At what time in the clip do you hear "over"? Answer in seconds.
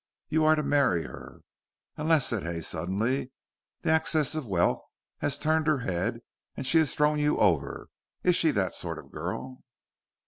7.37-7.87